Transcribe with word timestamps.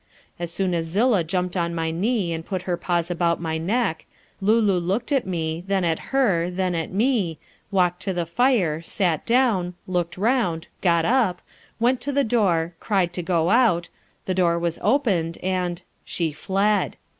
As 0.39 0.51
soon 0.51 0.73
as 0.73 0.87
Zillah 0.87 1.23
jumped 1.23 1.55
on 1.55 1.75
my 1.75 1.91
knee 1.91 2.33
and 2.33 2.43
put 2.43 2.63
her 2.63 2.75
paws 2.75 3.11
about 3.11 3.39
my 3.39 3.59
neck, 3.59 4.07
Lulu 4.41 4.79
looked 4.79 5.11
at 5.11 5.27
me, 5.27 5.63
then 5.67 5.83
at 5.83 6.05
her, 6.09 6.49
then 6.49 6.73
at 6.73 6.91
me, 6.91 7.37
walked 7.69 8.01
to 8.01 8.11
the 8.11 8.25
fire, 8.25 8.81
sat 8.81 9.27
down, 9.27 9.75
looked 9.85 10.17
round, 10.17 10.65
got 10.81 11.05
up, 11.05 11.39
went 11.79 12.01
to 12.01 12.11
the 12.11 12.23
door, 12.23 12.73
cried 12.79 13.13
to 13.13 13.21
go 13.21 13.51
out, 13.51 13.89
the 14.25 14.33
door 14.33 14.57
was 14.57 14.79
opened, 14.81 15.37
and 15.43 15.83
she 16.03 16.31
fled. 16.31 16.97